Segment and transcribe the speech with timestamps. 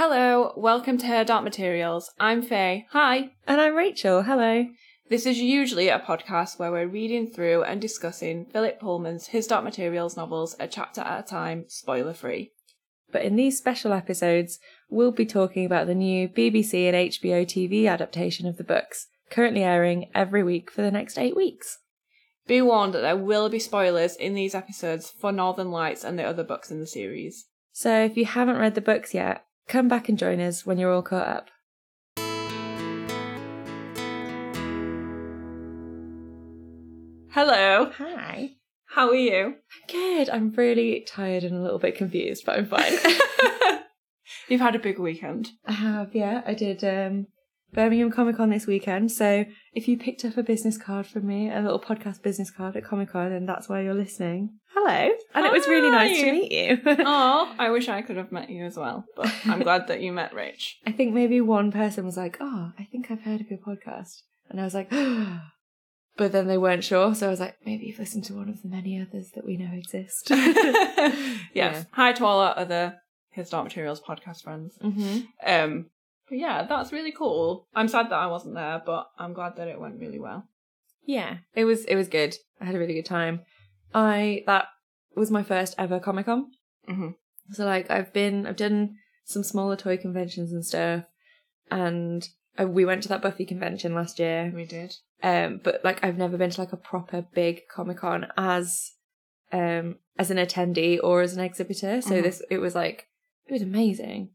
[0.00, 2.12] Hello, welcome to Her Dark Materials.
[2.20, 2.86] I'm Faye.
[2.92, 3.32] Hi.
[3.48, 4.22] And I'm Rachel.
[4.22, 4.66] Hello.
[5.08, 9.64] This is usually a podcast where we're reading through and discussing Philip Pullman's His Dark
[9.64, 12.52] Materials novels a chapter at a time, spoiler free.
[13.10, 17.90] But in these special episodes, we'll be talking about the new BBC and HBO TV
[17.90, 21.76] adaptation of the books, currently airing every week for the next eight weeks.
[22.46, 26.22] Be warned that there will be spoilers in these episodes for Northern Lights and the
[26.22, 27.46] other books in the series.
[27.72, 30.92] So if you haven't read the books yet, come back and join us when you're
[30.92, 31.50] all caught up.
[37.30, 37.92] Hello.
[37.98, 38.50] Hi.
[38.86, 39.56] How are you?
[39.86, 40.30] Good.
[40.30, 42.92] I'm really tired and a little bit confused, but I'm fine.
[44.48, 45.50] You've had a big weekend.
[45.66, 46.42] I have, yeah.
[46.46, 47.26] I did um,
[47.72, 49.12] Birmingham Comic Con this weekend.
[49.12, 52.76] So if you picked up a business card from me, a little podcast business card
[52.76, 55.10] at Comic Con, and that's why you're listening, hello.
[55.34, 56.80] And it was really nice to meet you.
[57.06, 60.12] Oh, I wish I could have met you as well, but I'm glad that you
[60.12, 60.72] met Rach.
[60.86, 64.22] I think maybe one person was like, "Oh, I think I've heard of your podcast,"
[64.48, 64.90] and I was like,
[66.16, 68.62] but then they weren't sure, so I was like, maybe you've listened to one of
[68.62, 70.30] the many others that we know exist.
[70.30, 71.44] yes.
[71.54, 71.84] Yeah.
[71.92, 72.96] Hi to all our other
[73.30, 74.76] His Dark Materials podcast friends.
[74.82, 75.20] mm-hmm.
[75.46, 75.86] Um,
[76.28, 77.66] but yeah, that's really cool.
[77.74, 80.48] I'm sad that I wasn't there, but I'm glad that it went really well.
[81.04, 82.36] Yeah, it was it was good.
[82.60, 83.40] I had a really good time.
[83.94, 84.66] I that
[85.16, 86.50] was my first ever Comic Con.
[86.88, 87.14] Mhm.
[87.52, 91.04] So like I've been I've done some smaller toy conventions and stuff,
[91.70, 94.52] and I, we went to that Buffy convention last year.
[94.54, 94.94] We did.
[95.22, 98.92] um but like i've never been to like a proper big comic-con as
[99.52, 102.22] um as an attendee or as an exhibitor so Mhm.
[102.22, 103.08] this it was like
[103.48, 104.30] it was amazing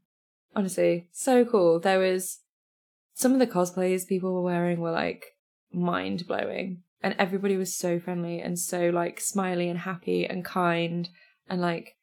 [0.56, 2.40] honestly so cool there was
[3.14, 5.26] some of the cosplays people were wearing were like
[5.72, 11.08] mind-blowing and everybody was so friendly and so like smiley and happy and kind
[11.48, 11.94] and like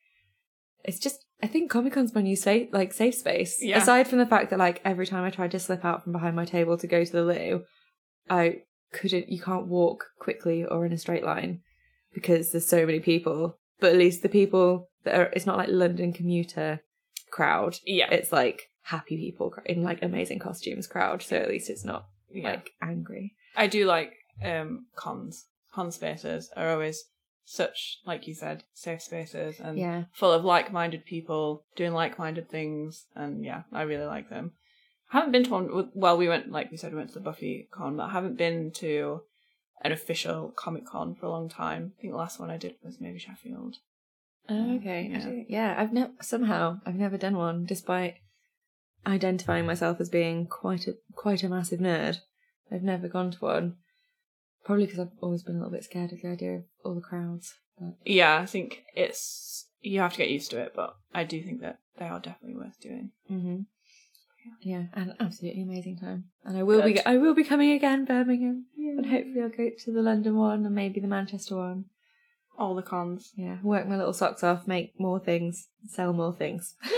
[0.83, 3.57] it's just I think Comic Con's my new safe like safe space.
[3.61, 3.79] Yeah.
[3.79, 6.35] Aside from the fact that like every time I tried to slip out from behind
[6.35, 7.63] my table to go to the loo,
[8.29, 8.61] I
[8.93, 11.61] couldn't you can't walk quickly or in a straight line
[12.13, 13.57] because there's so many people.
[13.79, 16.81] But at least the people that are it's not like London commuter
[17.31, 17.77] crowd.
[17.85, 18.09] Yeah.
[18.11, 21.21] It's like happy people in like amazing costumes crowd.
[21.21, 22.51] So at least it's not yeah.
[22.51, 23.33] like angry.
[23.55, 25.45] I do like um cons.
[25.73, 27.05] Con spaces are always
[27.45, 30.03] such, like you said, safe spaces and Yeah.
[30.13, 34.51] full of like-minded people doing like-minded things, and yeah, I really like them.
[35.11, 35.89] I haven't been to one.
[35.93, 38.37] Well, we went, like we said, we went to the Buffy con, but I haven't
[38.37, 39.21] been to
[39.81, 41.93] an official Comic Con for a long time.
[41.97, 43.77] I think the last one I did was maybe Sheffield.
[44.49, 45.09] Oh, okay.
[45.11, 45.27] Yeah.
[45.27, 45.43] Yeah.
[45.47, 48.15] yeah, I've never somehow I've never done one, despite
[49.05, 52.17] identifying myself as being quite a quite a massive nerd.
[52.71, 53.75] I've never gone to one,
[54.63, 57.01] probably because I've always been a little bit scared of the idea of all the
[57.01, 57.55] crowds.
[57.79, 61.41] But Yeah, I think it's you have to get used to it, but I do
[61.41, 63.11] think that they are definitely worth doing.
[63.29, 63.61] mm-hmm.
[64.61, 68.65] yeah, an absolutely amazing time, and I will be I will be coming again, Birmingham,
[68.77, 71.85] and hopefully I'll go to the London one and maybe the Manchester one.
[72.57, 73.31] All the cons.
[73.35, 76.75] Yeah, work my little socks off, make more things, sell more things.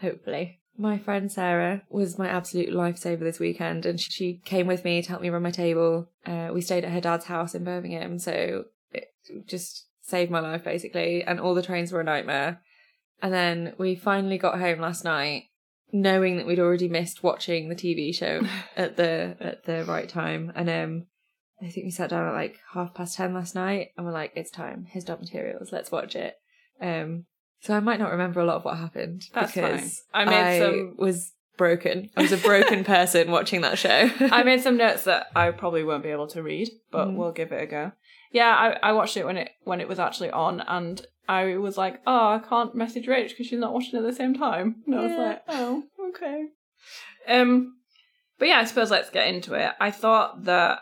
[0.00, 0.60] Hopefully.
[0.76, 5.08] My friend Sarah was my absolute lifesaver this weekend, and she came with me to
[5.08, 6.08] help me run my table.
[6.26, 9.12] Uh, we stayed at her dad's house in Birmingham, so it
[9.46, 11.22] just saved my life basically.
[11.22, 12.60] And all the trains were a nightmare.
[13.22, 15.44] And then we finally got home last night,
[15.92, 18.42] knowing that we'd already missed watching the TV show
[18.76, 20.52] at the at the right time.
[20.54, 21.06] And um,
[21.64, 24.32] I think we sat down at like half past ten last night, and we're like,
[24.36, 24.86] "It's time.
[24.90, 25.72] His Dark Materials.
[25.72, 26.34] Let's watch it."
[26.80, 27.24] Um,
[27.60, 30.28] so I might not remember a lot of what happened That's because fine.
[30.28, 32.10] I made some- was broken.
[32.16, 34.10] I was a broken person watching that show.
[34.20, 37.14] I made some notes that I probably won't be able to read, but Mm.
[37.14, 37.92] we'll give it a go.
[38.32, 38.48] Yeah,
[38.82, 42.00] I, I watched it when it when it was actually on, and I was like,
[42.06, 44.82] oh, I can't message Rach because she's not watching at the same time.
[44.86, 45.18] And I was Yeah.
[45.18, 46.44] like, oh, okay.
[47.28, 47.76] Um,
[48.38, 49.72] but yeah, I suppose let's get into it.
[49.80, 50.80] I thought that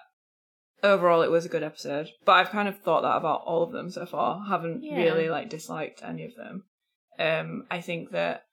[0.82, 3.72] overall it was a good episode, but I've kind of thought that about all of
[3.72, 4.44] them so far.
[4.48, 4.96] Haven't Yeah.
[4.96, 6.64] really like disliked any of them.
[7.18, 8.44] Um, I think that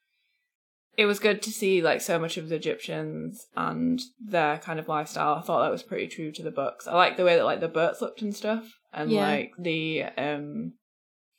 [0.98, 4.88] it was good to see like so much of the Gyptians and their kind of
[4.88, 5.36] lifestyle.
[5.36, 6.88] I thought that was pretty true to the books.
[6.88, 9.22] I like the way that like the birds looked and stuff, and Yeah.
[9.22, 10.74] like the um,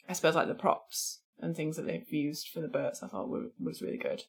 [0.09, 3.03] I suppose like the props and things that they've used for the birds.
[3.03, 4.23] I thought were, was really good.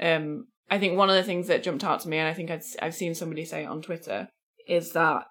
[0.00, 2.50] Um, I think one of the things that jumped out to me, and I think
[2.50, 4.28] I'd, I've seen somebody say it on Twitter,
[4.66, 5.24] is that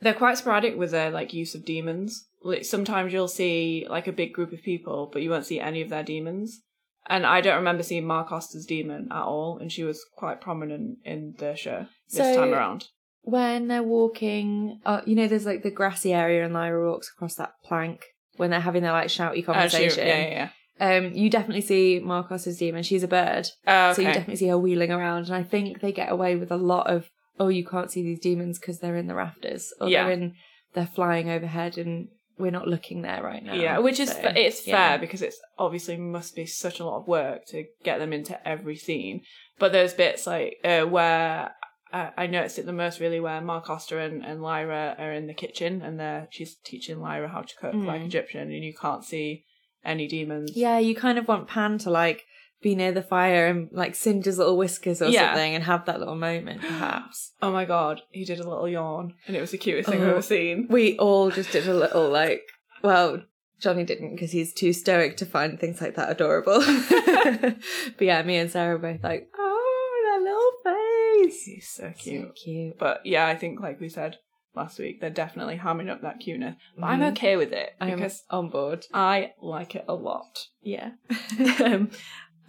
[0.00, 2.26] they're quite sporadic with their like use of daemons.
[2.42, 5.82] Like sometimes you'll see like a big group of people, but you won't see any
[5.82, 6.60] of their daemons.
[7.08, 11.34] And I don't remember seeing Marcosta's daemon at all, and she was quite prominent in
[11.38, 12.88] the show this So- time around.
[13.22, 17.34] when they're walking, uh, you know, there's like the grassy area, and Lyra walks across
[17.36, 18.04] that plank
[18.36, 20.06] when they're having their like shouty Uh, she- conversation.
[20.06, 20.48] yeah, yeah,
[20.80, 20.96] yeah.
[20.96, 22.82] Um, you definitely see Marcos's daemon.
[22.84, 25.26] She's a bird, Oh, so you definitely see her wheeling around.
[25.26, 28.20] And I think they get away with a lot of oh, you can't see these
[28.20, 30.04] daemons because they're in the rafters or Yeah.
[30.04, 30.34] they're in
[30.74, 33.54] they're flying overhead and we're not looking there right now.
[33.54, 34.90] Yeah, which is So, fa- it's yeah.
[34.90, 38.36] fair because it's obviously must be such a lot of work to get them into
[38.48, 39.22] every scene.
[39.58, 41.52] But there's bits like uh, where
[41.92, 45.26] uh, I noticed it the most really where Ma Costa and, and Lyra are in
[45.26, 48.10] the kitchen and they're she's teaching Lyra how to cook like Mm.
[48.10, 49.44] Gyptian and you can't see
[49.84, 50.52] any daemons.
[50.56, 52.22] Yeah, you kind of want Pan to like
[52.62, 55.28] be near the fire and like singe his little whiskers or Yeah.
[55.32, 57.32] something and have that little moment, perhaps.
[57.42, 60.08] Oh my god, he did a little yawn and it was the cutest thing I've
[60.08, 60.12] Oh.
[60.12, 60.66] ever seen.
[60.68, 62.42] We all just did a little like,
[62.82, 63.22] well,
[63.60, 66.60] Johnny didn't because he's too stoic to find things like that adorable.
[67.30, 67.56] but
[68.00, 71.42] yeah, me and Sarah were both like, oh, that little face.
[71.44, 72.26] He's so cute.
[72.28, 72.78] So cute.
[72.78, 74.16] But yeah, I think like we said
[74.54, 76.56] last week, they're definitely hamming up that cuteness.
[76.78, 77.10] But I'm Mhm.
[77.12, 78.86] okay with it I'm because on board.
[78.92, 80.46] I like it a lot.
[80.62, 80.92] Yeah.
[81.64, 81.90] um,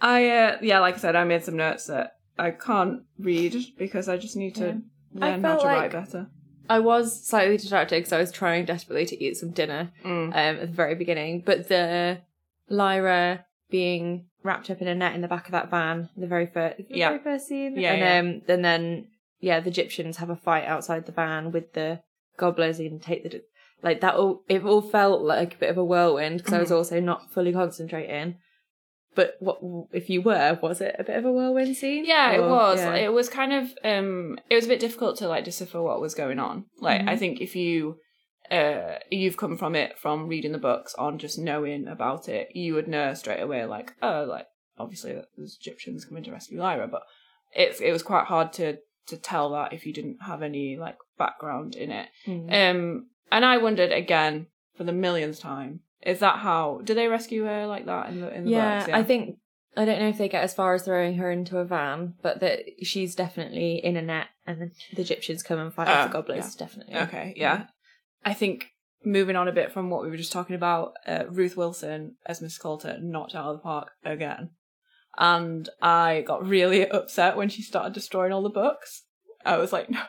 [0.02, 4.08] I uh, yeah, like I said, I made some notes that I can't read because
[4.08, 4.66] I just need to
[5.14, 5.20] Yeah.
[5.20, 6.26] Learn how to like- write better.
[6.70, 10.28] I was slightly distracted because I was trying desperately to eat some dinner Mm.
[10.28, 11.42] um, at the very beginning.
[11.44, 12.20] But the
[12.68, 16.46] Lyra being wrapped up in a net in the back of that van, the very
[16.46, 17.10] first, the Yeah.
[17.10, 18.18] very first scene, Yeah, and yeah.
[18.18, 19.08] um, and then
[19.40, 22.00] yeah, the Gyptians have a fight outside the van with the
[22.36, 23.42] gobblers and take the
[23.82, 24.14] like that.
[24.14, 26.76] All it all felt like a bit of a whirlwind because I was Mhm.
[26.76, 28.36] also not fully concentrating.
[29.14, 29.58] But what
[29.92, 30.58] if you were?
[30.62, 32.04] Was it a bit of a whirlwind scene?
[32.06, 32.78] Yeah, it was.
[32.78, 32.94] yeah.
[32.94, 36.14] It was kind of um it was a bit difficult to like decipher what was
[36.14, 36.64] going on.
[36.80, 37.18] Like I Mhm.
[37.18, 37.98] think if you
[38.50, 42.74] uh you've come from it from reading the books on just knowing about it, you
[42.74, 44.46] would know straight away like, oh like
[44.78, 47.02] obviously there's Gyptians coming to rescue Lyra, but
[47.54, 48.78] it's it was quite hard to
[49.08, 52.08] to tell that if you didn't have any like background in it.
[52.26, 52.70] Mm.
[52.70, 57.44] Um and I wondered again for the millionth time, is that how do they rescue
[57.44, 58.92] her like that in the in the yeah, books?
[58.92, 59.36] I think
[59.76, 62.40] I don't know if they get as far as throwing her into a van, but
[62.40, 66.06] that she's definitely in a net, and the, the Gyptians come and fight off Ah,
[66.06, 66.54] the gobblers.
[66.54, 66.96] Definitely.
[66.96, 67.64] Okay, yeah.
[68.24, 68.66] I think
[69.04, 72.40] moving on a bit from what we were just talking about, uh, Ruth Wilson as
[72.40, 74.50] Miss Coulter knocked out of the park again.
[75.18, 79.04] And I got really upset when she started destroying all the books.
[79.44, 80.02] I was like, no,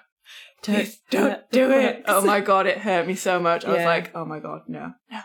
[0.61, 2.03] Don't do don't do it.
[2.07, 3.65] Oh my god, it hurt me so much.
[3.65, 5.19] I was like, oh my god, no, no.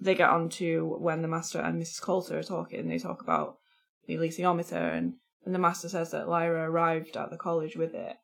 [0.00, 2.00] They get on to when the master and Mrs.
[2.00, 3.58] Coulter are talking, they talk about
[4.06, 5.14] the alethiometer and,
[5.44, 8.16] and the master says that Lyra arrived at the college with it.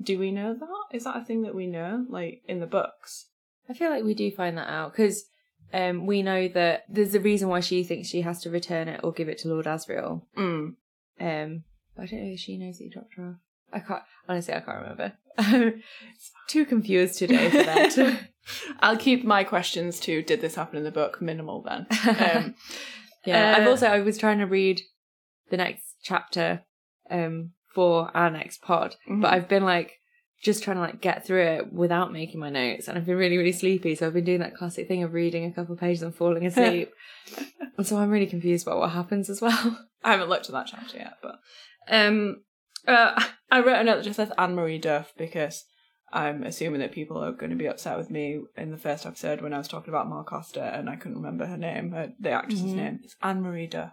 [0.00, 0.96] Do we know that?
[0.96, 3.26] Is that a thing that we know, like in the books?
[3.68, 5.24] I feel like we do find that out because
[5.72, 9.00] um, we know that there's a reason why she thinks she has to return it
[9.02, 10.22] or give it to Lord Asriel.
[10.36, 10.74] Mm.
[11.18, 11.64] Um,
[11.96, 13.36] but I don't know if she knows that he dropped her off.
[13.72, 14.54] I can't honestly.
[14.54, 15.12] I can't remember.
[15.38, 15.82] I'm
[16.48, 18.20] too confused today for that.
[18.80, 21.86] I'll keep my questions to did this happen in the book minimal then.
[22.36, 22.54] Um,
[23.24, 24.80] yeah, I've uh, also I was trying to read
[25.50, 26.62] the next chapter
[27.10, 29.20] um for our next pod, Mhm.
[29.22, 29.94] but I've been like
[30.42, 33.36] just trying to like get through it without making my notes, and I've been really
[33.36, 36.02] really sleepy, so I've been doing that classic thing of reading a couple of pages
[36.02, 36.92] and falling asleep,
[37.76, 39.78] and so I'm really confused about what happens as well.
[40.04, 41.40] I haven't looked at that chapter yet, but
[41.88, 42.42] um,
[42.86, 43.20] uh,
[43.50, 45.64] I wrote a note that just says Anne Marie Duff because
[46.16, 49.42] I'm assuming that people are going to be upset with me in the first episode
[49.42, 52.30] when I was talking about Ma Costa and I couldn't remember her name, her, the
[52.30, 52.76] actress's Mhm.
[52.76, 53.00] name.
[53.04, 53.92] It's Anne Marie Duff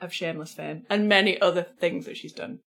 [0.00, 2.60] of Shameless fame and many other things that she's done.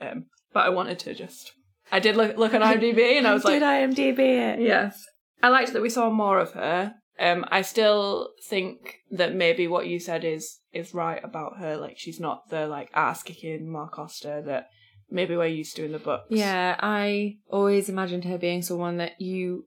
[0.00, 1.52] Um, but I wanted to just.
[1.90, 4.60] I did look look on IMDb and I was like, Did IMDb it?
[4.60, 5.04] Yes.
[5.42, 6.94] I liked that we saw more of her.
[7.18, 11.76] Um, I still think that maybe what you said is is right about her.
[11.76, 14.68] Like she's not the like ass kicking Ma Costa that
[15.12, 16.26] maybe we're used to in the books.
[16.30, 19.66] Yeah, I always imagined her being someone that you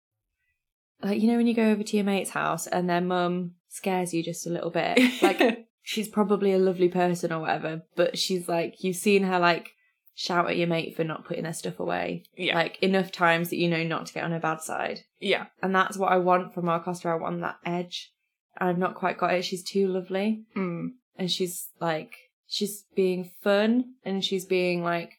[1.01, 4.13] like you know when you go over to your mate's house and their mum scares
[4.13, 4.99] you just a little bit.
[5.21, 9.71] Like she's probably a lovely person or whatever, but she's like you've seen her like
[10.17, 12.23] shout at your mate for not putting their stuff away.
[12.37, 15.01] yeah, Like enough times that you know not to get on her bad side.
[15.19, 17.09] yeah, And that's what I want from Ma Costa.
[17.09, 18.11] I want that edge.
[18.57, 19.43] And I've not quite got it.
[19.43, 20.45] She's too lovely.
[20.55, 22.15] mm, And she's like
[22.47, 25.13] she's being fun and she's being like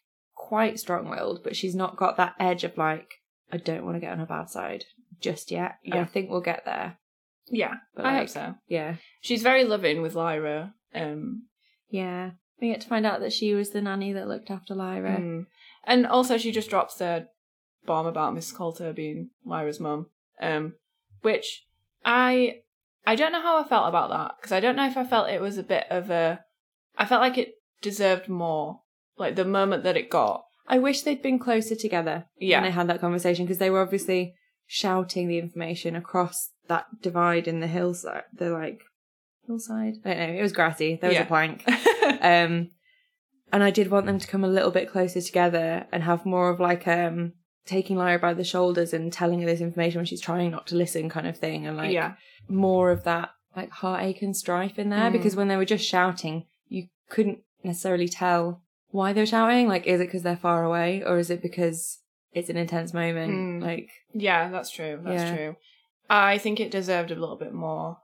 [0.47, 3.15] quite strong willed, but she's not got that edge of like,
[3.53, 4.85] I don't want to get on her bad side
[5.21, 5.79] just yet.
[5.85, 6.99] And I think we'll get there.
[7.49, 7.75] yeah.
[7.97, 8.55] But I like, hope so.
[8.69, 8.97] Yeah.
[9.21, 10.73] She's very loving with Lyra.
[10.95, 11.47] Um,
[11.91, 12.31] Yeah.
[12.61, 15.17] We get to find out that she was the nanny that looked after Lyra.
[15.19, 15.47] mm.
[15.85, 17.29] and also she just drops the
[17.85, 20.07] bomb about Miss Coulter being Lyra's mum.
[20.41, 20.75] Um,
[21.23, 21.67] which
[22.05, 22.61] I
[23.05, 25.29] I don't know how I felt about that because I don't know if I felt
[25.29, 26.41] it was a bit of a.
[26.97, 28.83] I felt like it deserved more.
[29.18, 30.44] Like the moment that it got.
[30.68, 32.58] I wish they'd been closer together Yeah.
[32.61, 34.35] when they had that conversation because they were obviously
[34.66, 38.82] shouting the information across that divide in the hillside, the like
[39.46, 39.94] hillside.
[40.04, 40.38] I don't know.
[40.38, 40.99] It was grassy.
[41.00, 41.23] There was Yeah.
[41.23, 41.64] a plank.
[42.20, 42.70] Um,
[43.52, 46.50] and I did want them to come a little bit closer together and have more
[46.50, 47.32] of like um
[47.66, 50.76] taking Lyra by the shoulders and telling her this information when she's trying not to
[50.76, 52.14] listen, kind of thing, and like yeah.
[52.49, 55.11] more of that like heartache and strife in there.
[55.11, 55.12] Mm.
[55.12, 59.69] Because when they were just shouting, you couldn't necessarily tell why they're shouting.
[59.69, 61.99] Like, is it because they're far away, or is it because
[62.33, 63.33] it's an intense moment?
[63.33, 63.62] Mm.
[63.62, 65.00] Like, Yeah, that's true.
[65.02, 65.37] That's Yeah.
[65.37, 65.57] true.
[66.09, 67.99] I think it deserved a little bit more.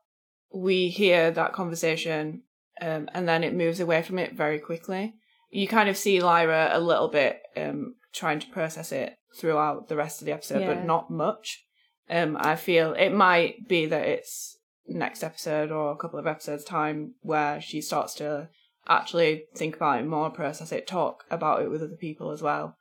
[0.53, 2.43] We hear that conversation,
[2.81, 5.15] um, and then it moves away from it very quickly.
[5.51, 9.97] You kind of see Lyra a little bit um, trying to process it throughout the
[9.97, 10.75] rest of the episode, Yeah.
[10.75, 11.65] but not much.
[12.11, 16.65] Um, I feel it might be that it's next episode or a couple of episodes
[16.65, 18.49] time where she starts to
[18.89, 22.77] actually think about it more, process it, talk about it with other people as well.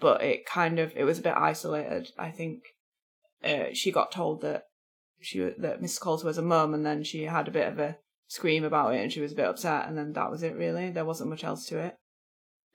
[0.00, 2.10] But it kind of it was a bit isolated.
[2.18, 2.62] I think
[3.44, 4.64] uh, she got told that
[5.20, 6.00] she that Mrs.
[6.00, 7.96] Coulter was a mum, and then she had a bit of a
[8.26, 10.56] scream about it, and she was a bit upset, and then that was it.
[10.56, 11.96] Really, there wasn't much else to it.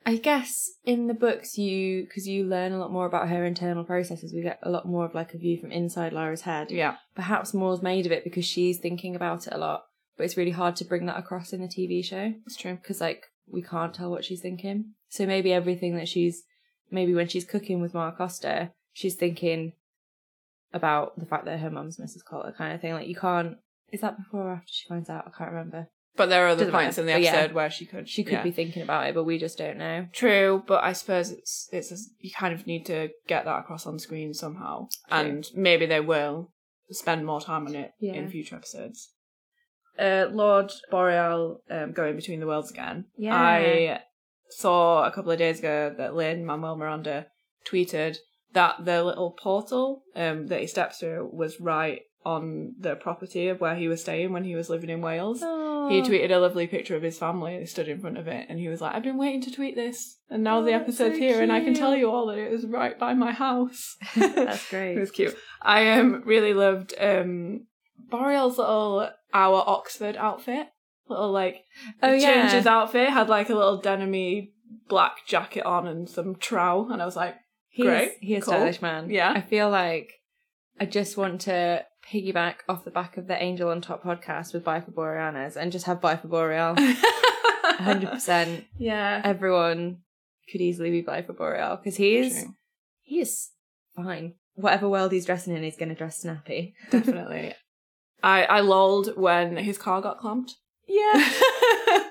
[0.06, 3.84] I guess in the books, you because you learn a lot more about her internal
[3.84, 6.70] processes, we get a lot more of like a view from inside Lyra's head.
[6.70, 9.84] Yeah, Perhaps more's made of it because she's thinking about it a lot,
[10.20, 12.34] but it's really hard to bring that across in the TV show.
[12.44, 12.74] it's true.
[12.74, 14.92] because like we can't tell what she's thinking.
[15.08, 16.42] So maybe everything that she's
[16.90, 19.72] maybe when she's cooking with Ma Costa, she's thinking
[20.74, 22.24] about the fact that her mum's Mrs.
[22.28, 22.92] Coulter kind of thing.
[22.92, 23.56] Like you can't.
[23.90, 25.24] Is that before or after she finds out?
[25.26, 25.88] I can't remember.
[26.16, 27.00] But there are other Doesn't points matter.
[27.00, 27.30] in the But yeah.
[27.38, 28.42] episode where she could She could yeah.
[28.42, 30.06] be thinking about it, but we just don't know.
[30.12, 33.98] True, but I suppose it's it's you kind of need to get that across on
[33.98, 36.52] screen somehow, and maybe they will
[36.90, 38.14] spend more time on it Yeah.
[38.14, 39.12] in future episodes.
[40.00, 43.04] Uh, Lord Boreal um, going between the worlds again.
[43.16, 43.36] Yeah.
[43.36, 44.00] I
[44.48, 47.26] saw a couple of days ago that Lin-Manuel Miranda
[47.70, 48.16] tweeted
[48.52, 53.60] that the little portal um, that he steps through was right on the property of
[53.60, 55.40] where he was staying when he was living in Wales.
[55.40, 58.58] He tweeted a lovely picture of his family he stood in front of it and
[58.58, 61.18] he was like, I've been waiting to tweet this and now Oh, the episode's so
[61.20, 63.96] here and I can tell you all that it was right by my house.
[64.16, 64.96] That's great.
[64.96, 65.34] it was cute.
[65.62, 67.66] I um really loved um
[68.10, 70.68] Boreal's little our Oxford outfit.
[71.08, 71.64] Little like
[72.02, 72.34] Oh yeah.
[72.34, 74.48] changed his outfit, had like a little denim
[74.88, 77.34] black jacket on and some trowel and I was like,
[77.68, 78.12] He's, Great.
[78.20, 78.54] He's a Cool.
[78.54, 79.10] stylish man.
[79.10, 79.32] Yeah.
[79.34, 80.10] I feel like
[80.78, 84.64] I just want to piggyback off the back of the Angel on Top podcast with
[84.64, 86.74] Bye for Boreanaz and just have Bye for Boreal.
[87.64, 88.64] 100%.
[88.78, 89.20] Yeah.
[89.24, 89.98] Everyone
[90.50, 92.54] could easily be Bye for Boreal because he is True.
[93.02, 93.50] he is
[93.96, 94.34] fine.
[94.54, 96.74] Whatever world he's dressing in, he's going to dress snappy.
[96.90, 97.54] Definitely.
[98.22, 100.56] I I lolled when his car got clamped.
[100.86, 101.32] Yeah.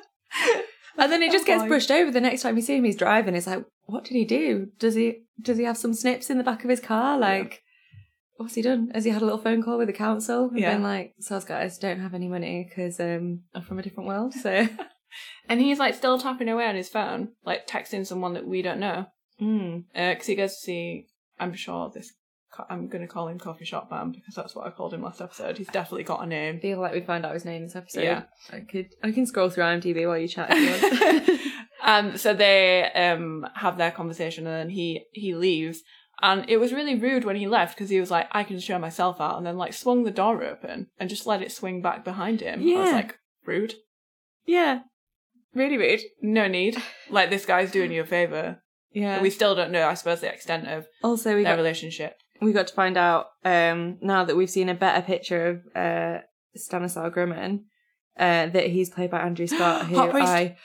[0.97, 2.83] And then it just gets brushed over the next time you see him.
[2.83, 3.33] He's driving.
[3.33, 4.67] It's like, what did he do?
[4.79, 7.17] Does he does he have some snips in the back of his car?
[7.17, 7.63] Like,
[8.35, 8.91] what's he done?
[8.93, 10.73] Has he had a little phone call with the council and Yeah.
[10.73, 14.33] been like, "Sales guys don't have any money because um, I'm from a different world."
[14.33, 14.67] So,
[15.47, 18.79] And he's like still tapping away on his phone, like texting someone that we don't
[18.81, 19.05] know.
[19.41, 19.85] mm.
[19.93, 21.07] Because he goes to see,
[21.39, 22.11] I'm sure this,
[22.69, 25.21] I'm going to call him Coffee Shop Man because that's what I called him last
[25.21, 25.57] episode.
[25.57, 26.59] He's definitely got a name.
[26.59, 28.03] feel like we'd find out his name this episode.
[28.03, 28.23] Yeah.
[28.51, 31.41] I could I can scroll through IMDb while you chat if you want.
[31.83, 35.81] um, so they um have their conversation and then he he leaves.
[36.21, 38.77] And it was really rude when he left because he was like, I can show
[38.77, 42.03] myself out, and then like swung the door open and just let it swing back
[42.03, 42.59] behind him.
[42.59, 42.91] I was Yeah.
[42.95, 43.75] like, rude.
[44.45, 44.79] yeah,
[45.55, 46.01] really rude.
[46.21, 46.75] No need.
[47.09, 48.61] Like this guy's doing you a favor.
[48.91, 49.21] Yeah.
[49.21, 52.15] We still don't know, I suppose, the extent of also, we their got relationship.
[52.41, 56.19] We got to find out um, now that we've seen a better picture of uh,
[56.55, 57.63] Stanislaus Grumman
[58.17, 60.27] uh, that he's played by Andrew Scott, who Hot priest.
[60.27, 60.57] I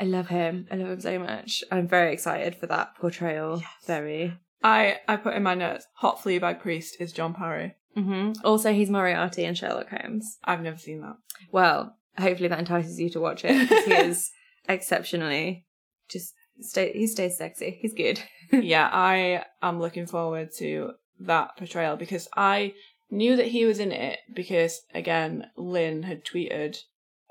[0.00, 0.66] I love him.
[0.70, 1.62] I love him so much.
[1.70, 3.58] I'm very excited for that portrayal.
[3.58, 3.70] Yes.
[3.86, 4.36] Very.
[4.62, 7.76] I I put in my notes, hot Fleabag priest is John Parry.
[7.94, 10.38] hmm Also, he's Moriarty in Sherlock Holmes.
[10.44, 11.16] I've never seen that.
[11.52, 14.30] Well, hopefully that entices you to watch it because he is
[14.68, 15.66] exceptionally
[16.10, 16.92] just stay.
[16.92, 17.78] He stays sexy.
[17.80, 18.22] He's good.
[18.52, 22.74] yeah, I am looking forward to that portrayal because I
[23.10, 26.78] knew that he was in it because again, Lin had tweeted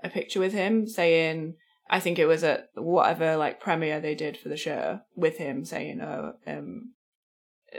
[0.04, 1.56] a picture with him saying
[1.90, 5.66] I think it was at whatever like premiere they did for the show with him
[5.66, 6.94] saying oh um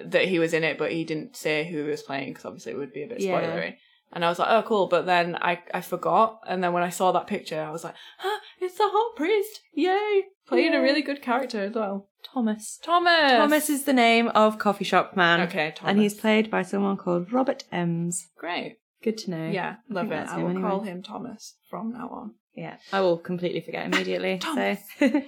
[0.04, 2.72] that he was in it but he didn't say who he was playing because obviously
[2.72, 3.72] it would be a bit Yeah.
[4.12, 4.88] And I was like, oh, cool.
[4.88, 6.40] But then I, I forgot.
[6.48, 9.60] And then when I saw that picture, I was like, huh, it's the hot priest.
[9.74, 10.24] Yay.
[10.48, 12.08] Playing a really good character as well.
[12.24, 12.78] Thomas.
[12.82, 13.30] Thomas.
[13.32, 15.40] Thomas is the name of coffee shop man.
[15.42, 15.90] Okay, Thomas.
[15.90, 18.16] And he's played by someone called Robert Emms.
[18.36, 18.78] great.
[19.02, 19.48] Good to know.
[19.50, 20.28] Yeah, love think it.
[20.28, 20.68] I will anyway.
[20.68, 22.34] call him Thomas from now on.
[22.54, 22.76] Yeah.
[22.92, 24.38] I will completely forget immediately.
[24.42, 24.80] Thomas.
[24.98, 25.22] So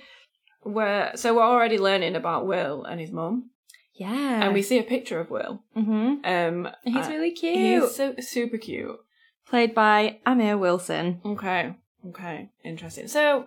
[0.65, 3.51] We're so we're already learning about Will and his mum,
[3.95, 4.45] Yeah.
[4.45, 5.63] and we see a picture of Will.
[5.77, 6.25] Mm-hmm.
[6.25, 7.83] Um, He's uh, really cute.
[7.83, 8.97] he's so super cute.
[9.47, 11.21] played by Amir Wilson.
[11.25, 11.75] Okay.
[12.09, 12.51] Okay.
[12.65, 13.07] Interesting.
[13.09, 13.47] So,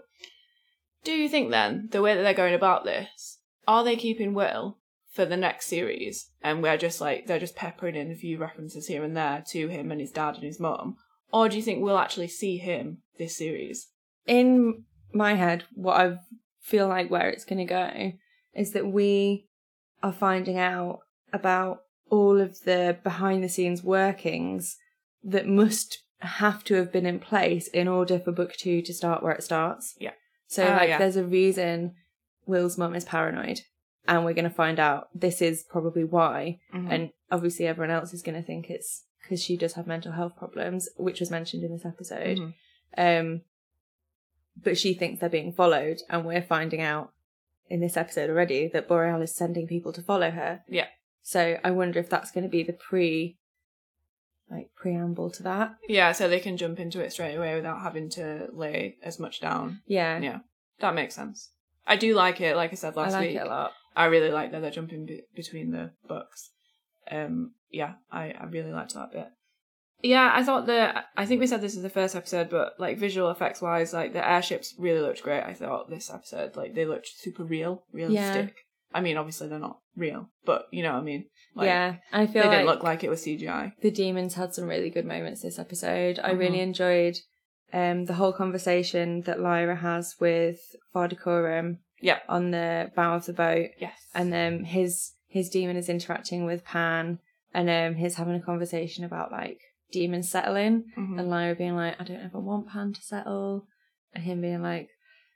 [1.03, 4.77] do you think then the way that they're going about this, are they keeping Will
[5.11, 8.87] for the next series, and we're just like they're just peppering in a few references
[8.87, 10.97] here and there to him and his dad and his mum,
[11.31, 13.87] or do you think we'll actually see him this series?
[14.27, 14.83] In
[15.13, 16.17] my head, what I
[16.61, 18.11] feel like where it's going to go
[18.53, 19.47] is that we
[20.05, 20.99] are finding out
[21.33, 24.77] about all of the behind the scenes workings
[25.23, 29.23] that must have to have been in place in order for book two to start
[29.23, 29.95] where it starts.
[29.99, 30.13] Yeah.
[30.47, 30.97] So Oh, like yeah.
[30.99, 31.95] there's a reason
[32.45, 33.61] Will's mum is paranoid
[34.07, 36.91] and we're going to find out this is probably why Mhm.
[36.91, 40.35] and obviously everyone else is going to think it's because she does have mental health
[40.37, 42.53] problems which was mentioned in this episode Mhm.
[42.97, 43.41] um
[44.63, 47.11] but she thinks they're being followed and we're finding out
[47.69, 50.87] in this episode already that Boreal is sending people to follow her Yeah.
[51.23, 53.37] so I wonder if that's going to be the pre
[54.49, 58.09] like preamble to that Yeah, so they can jump into it straight away without having
[58.11, 59.81] to lay as much down.
[59.87, 60.39] yeah, Yeah,
[60.79, 61.49] that makes sense.
[61.87, 62.55] I do like it.
[62.55, 64.71] Like I said last I like week, it a lot I really like that they're
[64.71, 66.51] jumping be- between the books.
[67.09, 69.27] Um, yeah, I, I really liked that bit.
[70.03, 72.97] Yeah, I thought the I think we said this is the first episode, but like
[72.97, 75.41] visual effects wise, like the airships really looked great.
[75.43, 78.55] I thought this episode, like they looked super real, realistic.
[78.93, 81.25] I mean, obviously they're not real, but you know what I mean.
[81.55, 83.71] Like, yeah I feel they didn't like look like it was CGI.
[83.81, 86.19] the daemons had some really good moments this episode.
[86.23, 86.63] I really Mhm.
[86.63, 87.17] enjoyed
[87.73, 90.59] um, the whole conversation that Lyra has with
[90.93, 92.19] Farder Coram Yeah.
[92.29, 96.63] on the bow of the boat, Yes, and um, his his daemon is interacting with
[96.63, 97.19] Pan,
[97.53, 99.59] and um, he's having a conversation about like
[99.91, 101.19] daemons settling, Mhm.
[101.19, 103.67] and Lyra being like, "I don't ever want Pan to settle,"
[104.13, 104.89] and him being like,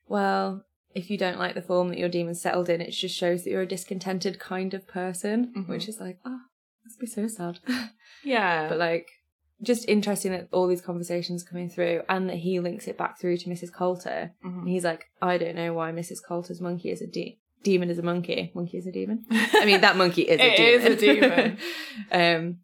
[0.07, 0.65] "Well."
[0.95, 3.51] If you don't like the form that your daemon settled in, it just shows that
[3.51, 5.67] you're a discontented kind of person, Mhm.
[5.69, 6.39] which is like, oh,
[6.83, 7.59] must be so sad.
[8.23, 9.07] yeah, but like
[9.61, 13.37] just interesting that all these conversations coming through and that he links it back through
[13.37, 13.71] to Mrs.
[13.71, 14.31] Coulter.
[14.43, 14.59] Mhm.
[14.61, 16.23] And he's like, I don't know why Mrs.
[16.27, 18.51] Coulter's monkey is a de- daemon is a monkey.
[18.55, 19.25] Monkey is a demon.
[19.29, 20.87] I mean, that monkey is a It demon.
[20.91, 21.57] is a demon.
[22.11, 22.57] um,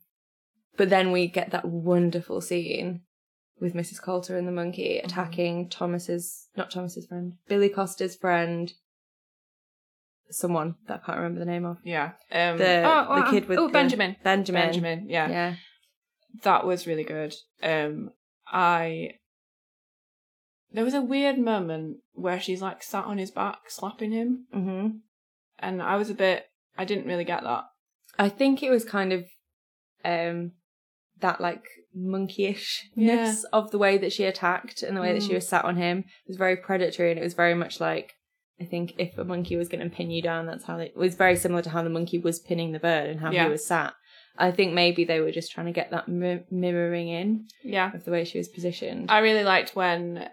[0.78, 3.02] but then we get that wonderful scene
[3.60, 4.02] with Mrs.
[4.02, 5.06] Coulter and the monkey Mm-hmm.
[5.06, 8.74] attacking Thomas's, not Thomas's friend, Billy Costa's friend,
[10.30, 11.78] someone that I can't remember the name of.
[11.84, 12.12] yeah.
[12.32, 14.16] Um, The, oh, the oh, kid with oh the- Benjamin.
[14.24, 14.62] Benjamin.
[14.62, 15.30] Benjamin, yeah.
[15.30, 15.56] Yeah.
[16.44, 17.34] that was really good.
[17.64, 18.12] Um,
[18.48, 19.12] I
[20.72, 24.88] there was a weird moment where she's like sat on his back slapping him, hmm
[25.60, 26.46] and I was a bit.
[26.78, 27.64] I didn't really get that.
[28.20, 29.26] I think it was kind of
[30.04, 30.52] um
[31.22, 31.64] that like
[31.98, 33.34] monkeyish Yeah.
[33.54, 35.36] of the way that she attacked and the way that she Mm.
[35.36, 38.14] was sat on him it was very predatory and it was very much like
[38.60, 40.96] I think if a monkey was going to pin you down, that's how they, it
[40.96, 43.46] was very similar to how the monkey was pinning the bird and how Yeah.
[43.46, 43.94] he was sat.
[44.38, 48.06] I think maybe they were just trying to get that mi- mirroring in Yeah, of
[48.06, 49.12] the way she was positioned.
[49.12, 50.30] I really liked when,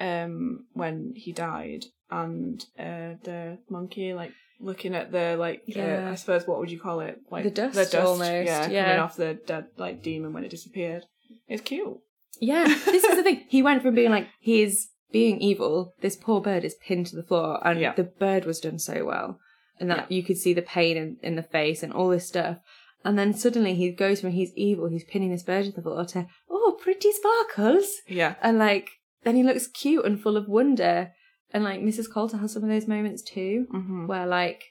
[0.00, 6.06] um, when he died and uh the monkey like looking at the like Yeah.
[6.08, 8.84] uh, I suppose what would you call it like The dust almost, yeah, yeah.
[8.84, 11.04] coming off the dead like daemon when it disappeared.
[11.48, 11.98] It's cute.
[12.40, 13.44] Yeah, this is the thing.
[13.48, 15.92] He went from being like he is being evil.
[16.00, 17.92] This poor bird is pinned to the floor, and Yeah.
[17.94, 19.38] the bird was done so well,
[19.78, 22.58] and that you could see the pain in, in the face and all this stuff.
[23.04, 26.04] And then suddenly he goes from he's evil, he's pinning this bird to the floor
[26.06, 28.88] to oh pretty sparkles, Yeah, and like
[29.24, 31.10] then he looks cute and full of wonder.
[31.52, 32.10] And like Mrs.
[32.12, 34.06] Coulter has some of those moments too, mm-hmm.
[34.06, 34.64] where like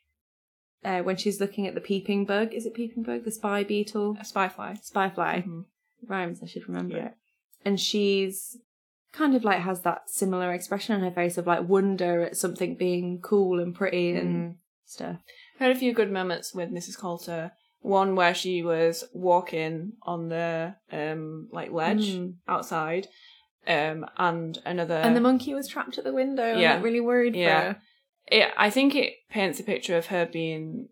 [0.83, 4.17] uh, when she's looking at the peeping bug, is it peeping bug, the spy beetle,
[4.19, 4.75] a spy fly.
[4.81, 5.43] spy fly?
[5.47, 5.65] Mhm.
[6.07, 7.05] rhymes, I should remember Yeah.
[7.07, 7.13] it.
[7.63, 8.57] And she's
[9.11, 12.75] kind of like has that similar expression on her face of like wonder at something
[12.75, 14.55] being cool and pretty and Mm.
[14.85, 15.17] stuff.
[15.59, 16.97] had a few good moments with Mrs.
[16.97, 17.51] Coulter.
[17.81, 22.37] One where she was walking on the um like ledge Mm.
[22.47, 23.07] outside,
[23.67, 24.95] um, and another.
[24.95, 26.75] and the monkey was trapped at the window and Yeah.
[26.75, 27.59] like really worried Yeah.
[27.59, 27.81] for her.
[28.27, 30.89] it, I think it paints a picture of her being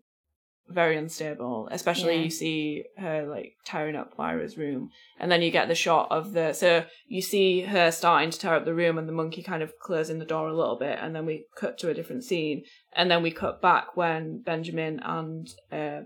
[0.68, 1.68] very unstable.
[1.72, 2.22] Especially Yeah.
[2.22, 6.32] you see her like tearing up Lyra's room, and then you get the shot of
[6.32, 6.52] the.
[6.52, 9.76] So you see her starting to tear up the room, and the monkey kind of
[9.80, 13.10] closing the door a little bit, and then we cut to a different scene, and
[13.10, 16.02] then we cut back when Benjamin and uh,